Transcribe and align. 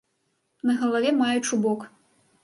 На 0.69 0.73
галаве 0.83 1.11
мае 1.19 1.35
чубок. 1.49 1.85